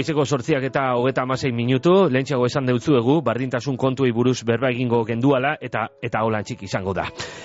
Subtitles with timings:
[0.00, 5.02] Goizeko sortziak eta hogeta amasei minutu, lehentxago esan deutzu egu, bardintasun kontuei buruz berba egingo
[5.04, 7.02] genduala eta eta holan txik izango da.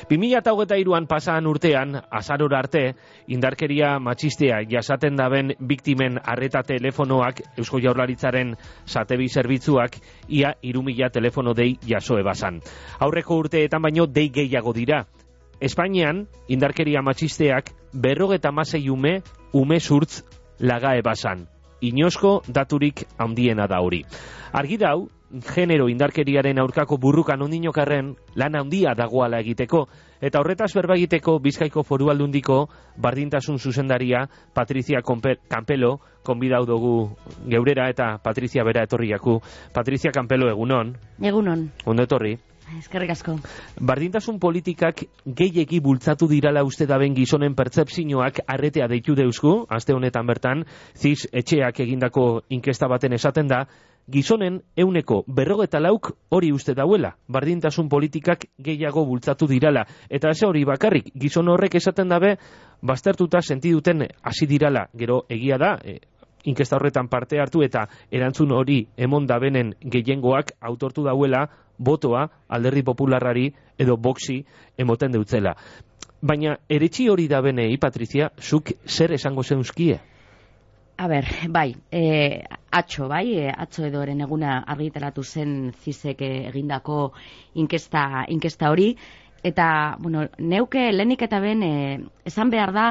[0.08, 2.84] 2000 eta hogeta iruan pasaan urtean, azaror arte,
[3.28, 8.54] indarkeria matxistea jasaten daben biktimen arreta telefonoak, Eusko Jaurlaritzaren
[8.86, 9.98] satebi zerbitzuak,
[10.30, 12.62] ia irumila telefono dei jasoe basan.
[13.04, 15.02] Aurreko urteetan baino dei gehiago dira.
[15.60, 19.18] Espainian, indarkeria matxisteak berrogeta masei ume,
[19.52, 20.24] ume surtz
[20.60, 21.50] lagae basan
[21.82, 24.04] inosko daturik handiena da hori.
[24.54, 25.10] Argi dau,
[25.44, 29.86] genero indarkeriaren aurkako burrukan ondinokarren lan handia dagoala egiteko,
[30.22, 32.70] eta horretaz berba egiteko Bizkaiko foru aldundiko
[33.02, 36.96] bardintasun zuzendaria Patricia Campelo, konbidau dugu
[37.50, 39.40] geurera eta Patricia bera etorriaku.
[39.74, 40.96] Patricia Campelo, egunon.
[41.22, 41.70] Egunon.
[41.86, 42.38] Ondo etorri.
[42.74, 43.36] Eskerrik asko.
[43.80, 50.64] Bardintasun politikak gehiegi bultzatu dirala uste daben gizonen pertsepzioak arretea deitu deusku, aste honetan bertan,
[50.96, 53.66] ziz etxeak egindako inkesta baten esaten da,
[54.12, 59.86] gizonen euneko berrogeta lauk hori uste dauela, bardintasun politikak gehiago bultzatu dirala.
[60.10, 62.36] Eta ez hori bakarrik, gizon horrek esaten dabe,
[62.82, 66.00] baztertuta sentiduten hasi dirala, gero egia da, e,
[66.46, 73.54] inkesta horretan parte hartu eta erantzun hori emon benen gehiengoak autortu dauela botoa alderdi popularrari
[73.78, 74.44] edo boxi
[74.78, 75.56] emoten deutzela.
[76.22, 80.00] Baina eretxi hori da benei, Patrizia, zuk zer esango zeuzkie?
[80.98, 87.12] A ber, bai, e, atxo, bai, e, atxo edo eren eguna argitaratu zen zizek egindako
[87.62, 88.94] inkesta, inkesta hori,
[89.44, 92.00] eta, bueno, neuke lehenik eta ben, e,
[92.32, 92.86] esan behar da,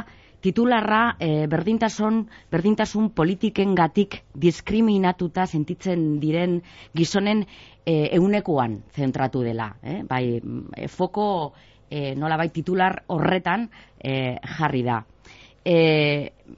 [0.44, 6.58] titularra e, berdintasun, berdintasun politiken gatik diskriminatuta sentitzen diren
[6.92, 7.46] gizonen
[7.86, 9.70] e, eunekuan zentratu dela.
[9.80, 10.02] Eh?
[10.08, 11.26] Bai, e, foko
[11.88, 15.00] e, nola bai titular horretan e, jarri da.
[15.64, 15.78] E,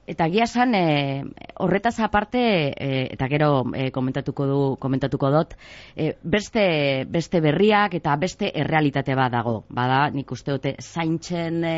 [0.07, 1.23] eta gia esan e,
[1.63, 2.39] horretaz aparte
[2.71, 5.55] e, eta gero e, komentatuko du komentatuko dut
[5.95, 11.77] e, beste, beste berriak eta beste errealitate bat dago bada nik uste dute zaintzen e,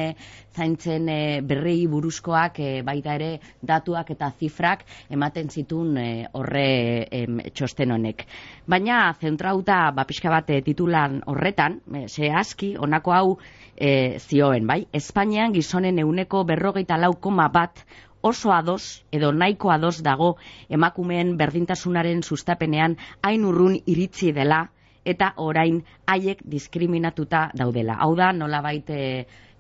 [0.56, 3.32] zaintzen e, berri buruzkoak baita ere
[3.62, 5.98] datuak eta zifrak ematen zitun
[6.34, 6.68] horre
[7.06, 8.26] e, txosten honek
[8.68, 13.38] baina zentrauta ba pixka bat titulan horretan e, ze aski honako hau
[13.80, 14.82] zioen, bai?
[14.92, 17.80] Espainian gizonen euneko berrogeita lau koma bat
[18.22, 20.38] oso ados edo nahiko ados dago
[20.70, 24.70] emakumeen berdintasunaren sustapenean hain urrun iritzi dela
[25.06, 27.96] eta orain haiek diskriminatuta daudela.
[28.00, 29.00] Hau da, nola baite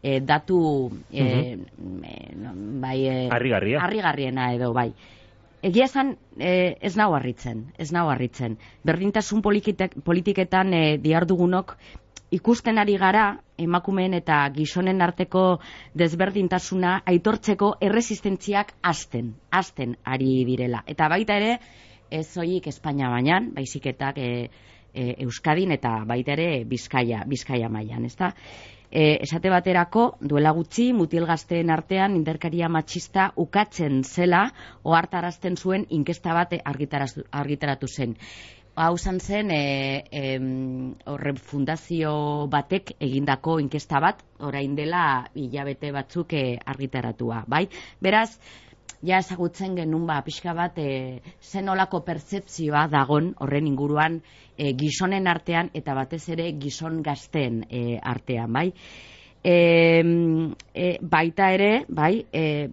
[0.04, 1.58] e, datu e,
[2.82, 4.92] bai, e, arrigarriena edo bai.
[5.62, 8.58] Egia esan e, ez nau harritzen, ez nau harritzen.
[8.88, 11.76] Berdintasun politiketan e, diardugunok
[12.32, 15.60] ikusten ari gara emakumeen eta gizonen arteko
[15.98, 20.84] desberdintasuna aitortzeko erresistentziak hasten, hasten ari direla.
[20.88, 21.60] Eta baita ere,
[22.12, 24.50] ez zoik Espainia bainan, baiziketak e,
[24.94, 28.34] e, Euskadin eta baita ere Bizkaia, Bizkaia mailan, ezta?
[28.90, 34.48] E, esate baterako, duela gutxi, mutil gazteen artean inderkaria matxista ukatzen zela,
[34.84, 38.16] ohartarazten zuen inkesta bate argitaratu zen
[38.80, 40.32] hau zan zen e,
[41.12, 42.14] horre fundazio
[42.52, 45.04] batek egindako inkesta bat, orain dela
[45.36, 47.66] hilabete batzuk e, argitaratua, bai?
[48.00, 48.40] Beraz,
[49.04, 54.22] ja ezagutzen genuen ba, pixka bat e, zen olako percepzioa dagon horren inguruan
[54.56, 58.70] e, gizonen artean eta batez ere gizon gazten e, artean, bai?
[59.44, 59.56] E,
[60.72, 62.70] e, baita ere, bai, e,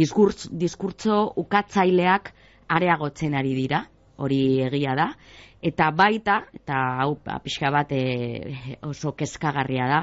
[0.00, 2.34] diskurtz, diskurtzo ukatzaileak
[2.70, 3.84] areagotzen ari dira,
[4.20, 5.10] hori egia da.
[5.60, 8.04] Eta baita eta hau ba, pixka bat e,
[8.88, 9.98] oso kezkagarria da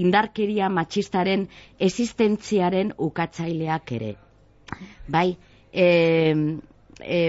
[0.00, 4.14] indarkeria matxistaren existentziaren ukatzaileak ere.
[5.12, 5.34] Bai
[5.72, 5.88] e,
[7.04, 7.20] e,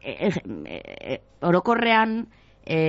[0.00, 1.20] e,
[1.50, 2.16] orokorrean
[2.64, 2.80] e,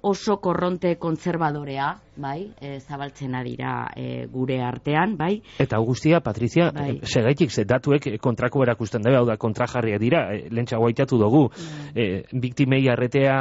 [0.00, 5.42] oso korronte kontserbadorea, bai, e, zabaltzen adira e, gure artean, bai.
[5.60, 6.98] Eta Augustia, Patrizia, bai.
[7.02, 11.46] E, segaitik ze datuek kontrako erakusten dabe, hau da kontrajarria dira, e, lentsa guaitatu dugu,
[11.50, 11.90] bai.
[11.94, 13.36] e, biktimei arretea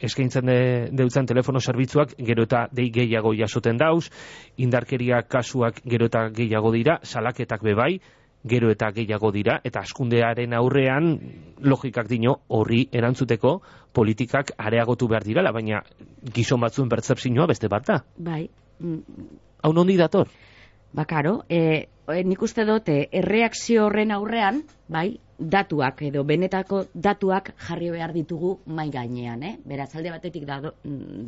[0.00, 0.60] eskaintzen de,
[0.96, 4.08] deutzen telefono zerbitzuak gero eta dei gehiago jasoten dauz,
[4.56, 8.00] indarkeria kasuak gero eta gehiago dira, salaketak bebai,
[8.48, 11.10] gero eta gehiago dira, eta askundearen aurrean
[11.60, 13.60] logikak dino horri erantzuteko
[13.92, 15.82] politikak areagotu behar dirala, baina
[16.34, 17.98] gizon batzuen pertsepzioa beste bat da.
[18.16, 18.48] Bai.
[19.60, 20.30] Hau nondi dator?
[20.92, 21.86] Ba, karo, e,
[22.26, 28.90] nik uste dute, erreakzio horren aurrean, bai, datuak edo benetako datuak jarri behar ditugu mai
[28.90, 29.54] gainean, eh?
[29.64, 30.74] Beraz, alde batetik dago,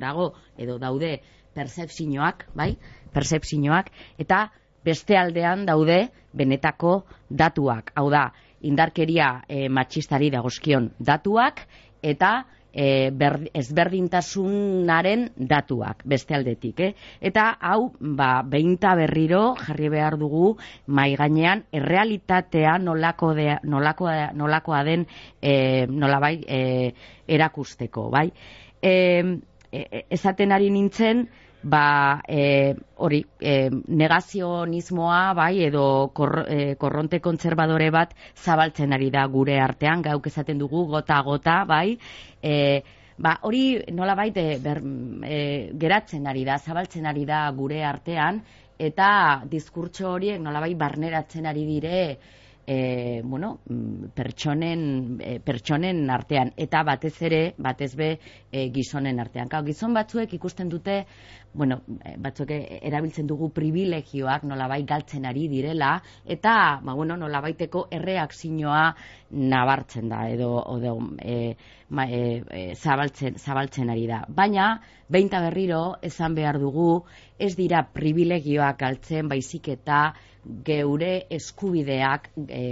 [0.00, 1.20] dago edo daude
[1.54, 2.74] percepzioak, bai,
[3.12, 4.48] percepzioak, eta
[4.84, 7.92] beste aldean daude benetako datuak.
[7.96, 8.30] Hau da,
[8.62, 11.64] indarkeria e, matxistari dagozkion datuak
[12.02, 12.32] eta
[12.72, 16.80] e, ber, ezberdintasunaren datuak beste aldetik.
[16.80, 16.92] Eh?
[17.20, 20.56] Eta hau, ba, behinta berriro jarri behar dugu
[20.86, 25.06] mai gainean errealitatea nolako de, nolako, nolakoa den
[25.40, 26.60] e, nolabai e,
[27.28, 28.08] erakusteko.
[28.10, 28.28] Bai?
[28.82, 28.92] E,
[29.70, 31.26] e, esaten ari nintzen,
[31.62, 39.26] ba e, hori e, negazionismoa bai edo kor, e, korronte kontserbadore bat zabaltzen ari da
[39.26, 40.02] gure artean.
[40.02, 41.98] Gauk esaten dugu gota gota bai.
[42.42, 42.82] E,
[43.18, 48.42] ba hori nola baite e, geratzen ari da zabaltzen ari da gure artean.
[48.78, 51.98] Eta diskurtso horiek nolabait barneratzen ari dire
[52.72, 58.08] e, bueno, mm, pertsonen, e, pertsonen artean, eta batez ere, batez be,
[58.50, 59.50] e, gizonen artean.
[59.52, 61.02] Kau, gizon batzuek ikusten dute,
[61.52, 61.82] bueno,
[62.22, 66.54] batzuk erabiltzen dugu privilegioak nolabai galtzen ari direla, eta,
[66.84, 68.86] ba, bueno, nolabaiteko erreakzioa
[69.52, 71.54] nabartzen da, edo, edo e,
[71.92, 74.24] ma, e, zabaltzen, zabaltzen ari da.
[74.28, 74.72] Baina,
[75.12, 77.02] behinta berriro, esan behar dugu,
[77.38, 80.12] ez dira privilegioak galtzen, baizik eta,
[80.64, 82.62] geure eskubideak e,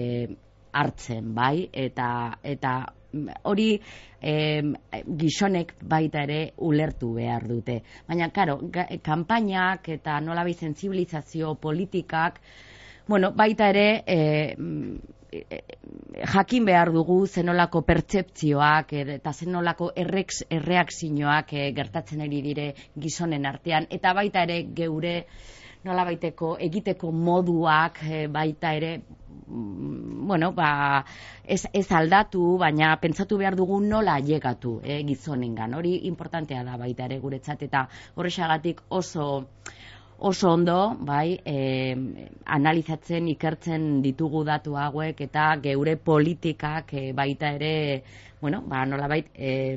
[0.72, 1.68] hartzen, bai?
[1.72, 2.74] Eta, eta
[3.50, 3.70] hori
[4.22, 4.34] e,
[5.22, 7.80] gizonek baita ere ulertu behar dute.
[8.08, 8.58] Baina, karo,
[9.02, 12.40] kanpainak eta nola sensibilizazio politikak,
[13.08, 14.18] bueno, baita ere, e,
[16.32, 23.86] jakin behar dugu zenolako pertseptzioak eta zenolako errex, erreakzioak e, gertatzen ari dire gizonen artean,
[23.90, 25.24] eta baita ere geure
[25.84, 31.04] nola baiteko egiteko moduak e, baita ere mm, bueno, ba,
[31.44, 35.74] ez, ez aldatu, baina pentsatu behar dugu nola llegatu e, gizonengan.
[35.74, 39.30] Hori importantea da baita ere guretzat eta horrexagatik oso
[40.20, 41.96] oso ondo, bai, e,
[42.44, 47.72] analizatzen, ikertzen ditugu datu hauek eta geure politikak e, baita ere,
[48.42, 49.76] bueno, ba, nola bait, e,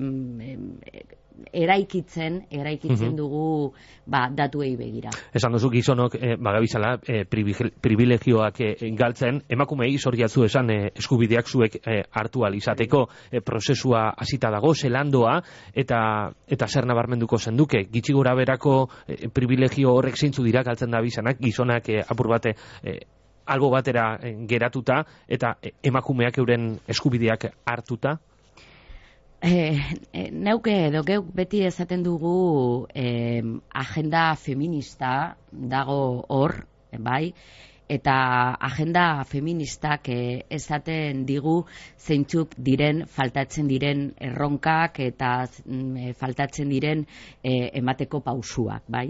[1.53, 3.17] eraikitzen, eraikitzen mhm.
[3.17, 3.73] dugu
[4.05, 5.11] ba, datuei begira.
[5.33, 11.79] Esan duzu gizonok, e, bagabizala, e, privilegioak e, galtzen, emakumei zorriatzu esan e, eskubideak zuek
[11.81, 15.39] e, hartu alizateko e, prozesua hasita dago, zelandoa,
[15.73, 16.03] eta
[16.47, 18.77] eta zer nabarmenduko zenduke, gitsi gora berako
[19.07, 22.99] e, privilegio horrek zeintzu dira galtzen da bizanak, gizonak e, apur bate e,
[23.45, 28.17] albo batera geratuta, eta emakumeak euren eskubideak hartuta?
[29.43, 29.75] Eh,
[30.13, 33.43] eh, neuke edo geuk beti esaten dugu eh,
[33.75, 35.97] agenda feminista dago
[36.31, 36.53] hor,
[36.95, 37.33] bai,
[37.91, 38.15] eta
[38.69, 41.57] agenda feministak eh, esaten digu
[41.99, 47.03] zeintzuk diren faltatzen diren erronkak eta eh, faltatzen diren
[47.43, 49.09] eh, emateko pausuak, bai.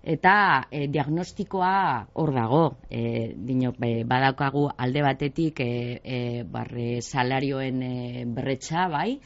[0.00, 0.34] Eta
[0.70, 1.76] eh, diagnostikoa
[2.16, 9.18] hor dago, eh, dino, badaukagu alde batetik eh, eh, barre salarioen eh, bretxa, bai,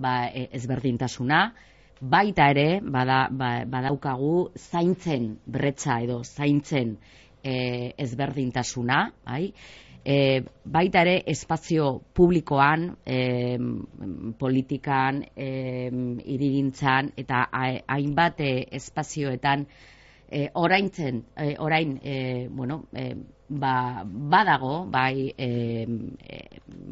[0.00, 1.40] ba, e, ezberdintasuna,
[2.00, 6.96] baita ere bada, ba, badaukagu zaintzen bretza edo zaintzen
[7.44, 9.52] e, ezberdintasuna, bai?
[10.00, 13.58] E, baita ere espazio publikoan, e,
[14.40, 15.50] politikan, e,
[16.24, 19.66] irigintzan eta hainbat e, espazioetan
[20.30, 23.12] e, oraintzen, e, orain, e, bueno, e,
[23.48, 25.50] ba, badago, bai, e,
[26.24, 26.40] e,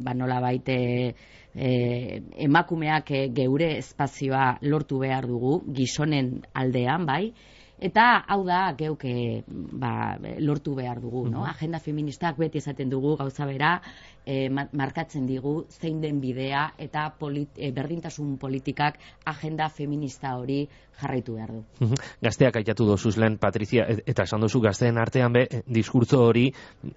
[0.04, 1.14] ba nola baite,
[1.58, 7.32] e, emakumeak e, geure espazioa lortu behar dugu, gizonen aldean, bai,
[7.78, 11.44] Eta hau da geuke ba, lortu behar dugu, no?
[11.46, 13.76] Agenda feministak beti esaten dugu gauza bera,
[14.26, 18.98] e, markatzen digu zein den bidea eta polit, e, berdintasun politikak
[19.30, 20.64] agenda feminista hori
[20.98, 21.62] jarraitu behar du.
[22.20, 26.48] Gazteak aitatu dozuz lehen, Patrizia, e, eta esan duzu gazteen artean be, diskurtzo hori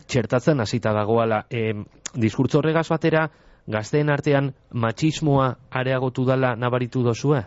[0.07, 1.45] txertatzen hasita dagoala.
[1.45, 1.75] E,
[2.17, 3.27] diskurtzo horregaz batera,
[3.71, 7.41] gazteen artean matxismoa areagotu dala nabaritu dozue?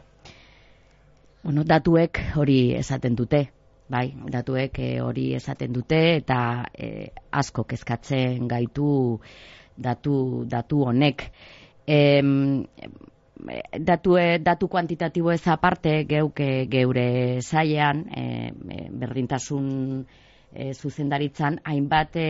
[1.44, 3.42] Bueno, datuek hori esaten dute,
[3.92, 6.38] bai, datuek eh, hori esaten dute eta
[6.72, 9.20] e, asko kezkatzen gaitu
[9.76, 11.28] datu, datu honek.
[11.86, 11.98] E,
[13.76, 18.52] datu, datu kuantitatibo ez aparte geuke geure zaian, e,
[18.90, 20.06] berdintasun
[20.54, 22.28] e, zuzendaritzan hainbat e,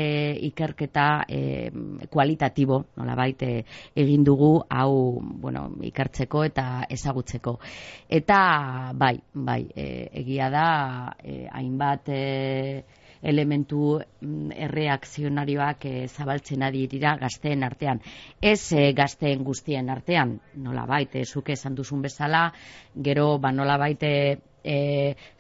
[0.49, 1.71] ikerketa e,
[2.11, 3.51] kualitatibo, nola baite,
[3.95, 7.59] egin dugu hau, bueno, ikertzeko eta ezagutzeko.
[8.09, 8.41] Eta,
[8.97, 9.89] bai, bai, e,
[10.25, 10.69] egia da,
[11.23, 12.23] e, hainbat e,
[13.25, 18.03] elementu mm, erreakzionarioak e, zabaltzen ari dira gazteen artean.
[18.41, 22.51] Ez e, gazteen guztien artean, nola baite, zuke esan duzun bezala,
[23.09, 24.13] gero, ba, nola baite,
[24.65, 24.77] e,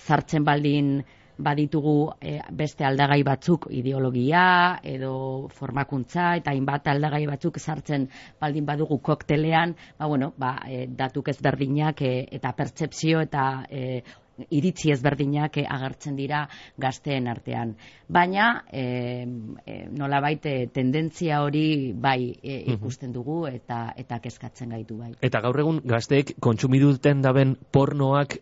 [0.01, 0.97] zartzen baldin
[1.39, 8.09] baditugu e, beste aldagai batzuk ideologia edo formakuntza eta hainbat aldagai batzuk sartzen
[8.41, 14.03] baldin badugu koktelean, ba bueno, ba e, datuk ezberdinak e, eta pertsepzio eta e,
[14.51, 16.45] iritzi ezberdinak agertzen dira
[16.81, 17.75] gazteen artean.
[18.09, 19.27] Baina, e,
[19.67, 25.13] e, nola baite, tendentzia hori bai e, ikusten dugu eta eta kezkatzen gaitu bai.
[25.23, 28.39] Eta gaur egun gazteek kontsumiduten daben pornoak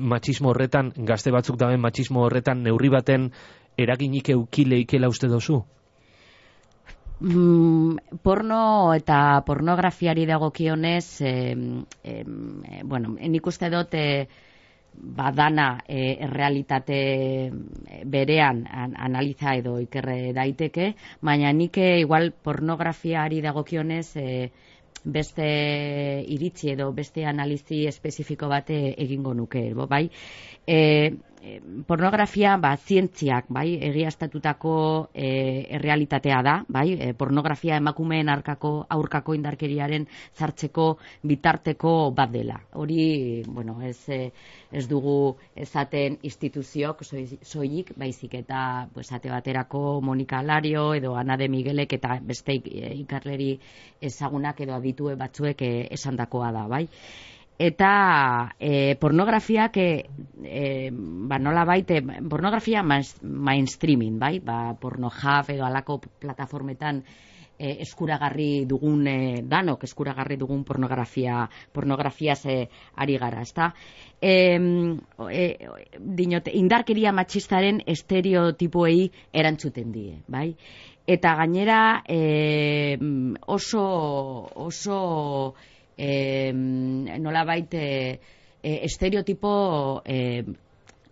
[0.00, 3.30] matxismo horretan, gazte batzuk daben matxismo horretan, neurri baten
[3.78, 5.62] eraginik eukileikela uste dozu?
[7.20, 11.56] Mm, porno eta pornografiari dagokionez, eh,
[12.04, 12.24] eh,
[12.84, 14.28] bueno, nik uste dut eh,
[14.94, 17.50] badana e, errealitate
[18.04, 24.50] berean an, analiza edo ikerre daiteke, baina nik igual pornografiari dagokionez e,
[25.04, 25.44] beste
[26.26, 30.08] iritzi edo beste analizi espezifiko bate egingo nuke, bai?
[30.66, 30.78] E,
[31.40, 34.72] Eh, pornografia ba zientziak, bai, egiaztatutako
[35.14, 35.28] e,
[35.78, 40.88] errealitatea da, bai, e, pornografia emakumeen arkako aurkako indarkeriaren zartzeko
[41.22, 42.58] bitarteko bat dela.
[42.74, 50.92] Hori, bueno, ez ez dugu esaten instituziok soilik, baizik eta pues ate baterako Monika Lario
[50.94, 53.54] edo Ana de Miguelek eta beste ikarleri
[54.00, 56.86] ezagunak edo aditue batzuek esandakoa da, bai
[57.58, 60.06] eta e, pornografiak e,
[60.46, 61.98] e, ba, nola baite,
[62.30, 64.38] pornografia mainstreaming, bai?
[64.38, 67.02] Ba, porno edo alako plataformetan
[67.58, 73.74] e, eskuragarri dugun e, danok eskuragarri dugun pornografia pornografia ze ari gara, ezta?
[74.20, 74.54] E,
[75.30, 75.44] e,
[75.98, 80.54] dinote, indarkeria matxistaren estereotipoei erantzuten die, bai?
[81.08, 82.96] Eta gainera e,
[83.46, 83.82] oso
[84.54, 85.54] oso
[85.98, 87.82] eh, nola baite
[88.62, 90.44] eh, estereotipo eh,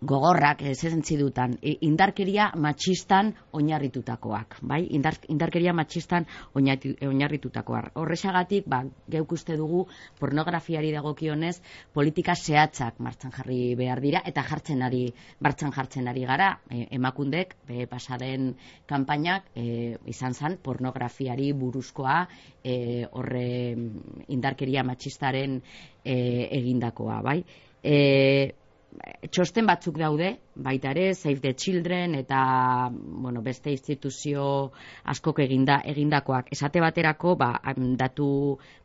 [0.01, 0.77] gogorrak ez
[1.17, 4.85] dutan indarkeria matxistan oinarritutakoak, bai?
[4.91, 7.91] Indar, indarkeria matxistan oinarritutakoak.
[7.95, 9.87] Horrexagatik, ba, geuk uste dugu
[10.19, 11.61] pornografiari dagokionez
[11.93, 15.07] politika zehatzak martxan jarri behar dira eta jartzen ari
[15.39, 18.53] martxan jartzen ari gara e, emakundek be, pasaden
[18.85, 22.27] kanpainak e, izan zen pornografiari buruzkoa
[22.63, 23.75] e, horre
[24.27, 25.61] indarkeria matxistaren
[26.03, 26.17] e,
[26.59, 27.41] egindakoa, bai?
[27.83, 28.53] E,
[29.31, 32.39] txosten batzuk daude, baita ere, Save the Children eta
[32.91, 34.71] bueno, beste instituzio
[35.13, 36.51] askok eginda, egindakoak.
[36.55, 37.51] Esate baterako, ba,
[37.99, 38.29] datu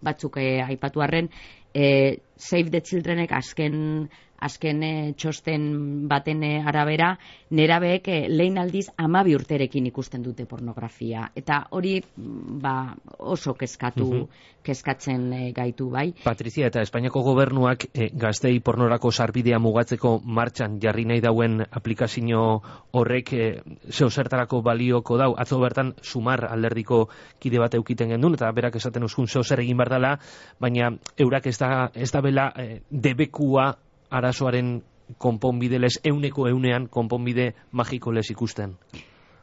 [0.03, 1.31] batzuk eh, aipatu arren,
[1.75, 4.09] eh, Save the Childrenek azken
[4.43, 5.65] azken eh, txosten
[6.11, 7.15] baten eh, arabera,
[7.55, 11.29] nerabeek e, lehen aldiz amabi urterekin ikusten dute pornografia.
[11.39, 12.75] Eta hori mm, ba,
[13.19, 14.49] oso kezkatu, mhm.
[14.63, 16.13] kezkatzen gaitu bai.
[16.25, 22.45] Patrizia, eta Espainiako gobernuak e, gaztei pornorako sarbidea mugatzeko martxan jarri nahi dauen aplikazio
[22.93, 23.49] horrek e,
[23.91, 27.05] zeo zertarako balioko dau, atzo bertan sumar alderdiko
[27.43, 30.17] kide bat eukiten gendun, eta berak esaten uskun zeo zer egin bardala,
[30.61, 32.49] baina eurak ez da, ez da bela
[32.91, 33.77] debekua
[34.11, 34.81] arazoaren
[35.19, 38.77] konponbide lez, euneko eunean konponbide magiko lez ikusten?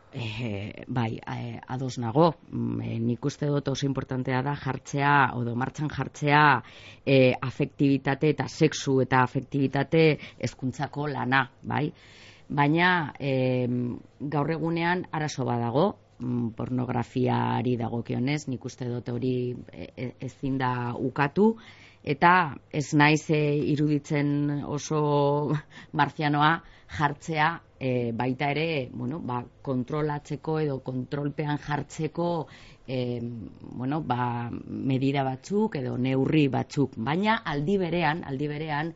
[0.10, 2.31] E, bai, e, ados nago,
[2.81, 6.41] e, nik uste dut oso importantea da jartzea, odo martxan jartzea
[7.05, 10.17] e, afektibitate eta sexu eta afektibitate
[10.50, 11.91] ezkuntzako lana, bai?
[12.50, 13.67] Baina e,
[14.19, 21.51] gaur egunean arazo badago, mm, pornografiari dagokionez, nik uste dut hori e, ezin da ukatu,
[22.03, 25.51] eta ez naiz e, iruditzen oso
[25.91, 26.51] marzianoa
[26.98, 32.48] jartzea e, baita ere bueno, ba, kontrolatzeko edo kontrolpean jartzeko
[32.88, 36.96] e, bueno, ba, medida batzuk edo neurri batzuk.
[36.98, 38.94] Baina aldi berean aldi berean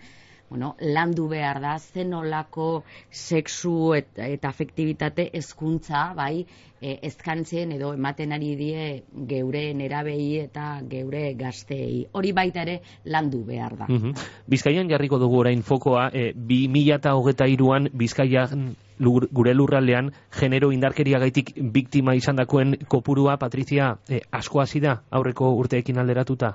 [0.54, 6.46] bueno, landu behar da zenolako sexu eta, eta afektibitate hezkuntza bai,
[6.78, 8.84] e, ezkantzen edo ematen ari die
[9.32, 12.04] geure nerabei eta geure gazteei.
[12.14, 13.90] Hori baita ere landu behar da.
[13.90, 14.14] Mm
[14.54, 22.38] Bizkaian jarriko dugu orain fokoa, e, 2008an Bizkaian gure lurraldean genero indarkeria gaitik biktima izan
[22.38, 26.54] dakoen kopurua, Patrizia, e, asko hasi da aurreko urteekin alderatuta?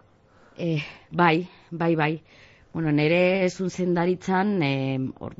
[0.56, 0.76] E,
[1.10, 2.12] bai, bai, bai.
[2.72, 4.58] Bueno, nere zuntzen daritzan,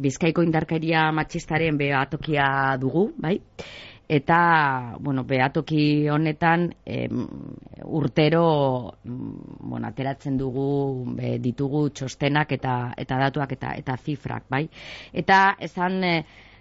[0.00, 2.48] bizkaiko indarkeria matxistaren behatokia
[2.80, 3.36] dugu, bai?
[4.08, 4.38] Eta,
[5.04, 6.70] bueno, behatoki honetan
[7.84, 8.44] urtero
[9.04, 10.68] mm, bueno, ateratzen dugu
[11.44, 14.64] ditugu txostenak eta eta datuak eta eta zifrak, bai?
[15.12, 16.00] Eta esan,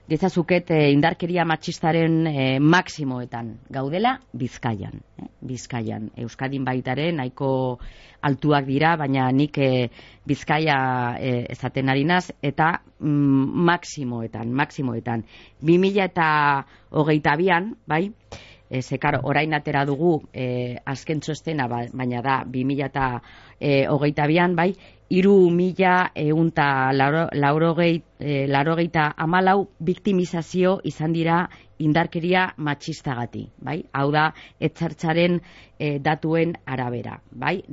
[0.08, 5.02] Ditzazuket e, indarkeria matxistaren e, maksimoetan gaudela Bizkaian.
[5.20, 5.28] Eh?
[5.48, 6.08] Bizkaian.
[6.24, 7.50] Euskadin baitare nahiko
[8.24, 9.90] altuak dira, baina nik e,
[10.28, 10.78] Bizkaia
[11.20, 15.26] e, ezaten harinaz, eta mm, maksimoetan, maksimoetan.
[15.62, 16.30] 2000 eta
[16.92, 18.06] hogeita bian, bai,
[18.70, 23.10] e, zekar, orain atera dugu e, azken txostena, ba, baina da 2000 eta
[23.60, 24.72] e, hogeita bian, bai,
[25.10, 26.92] iru mila eunta
[28.52, 31.48] laurogeita amalau biktimizazio izan dira
[31.80, 33.84] indarkeria matxistagati, bai?
[33.94, 35.40] Hau da, etxartxaren
[36.02, 37.62] datuen arabera, bai?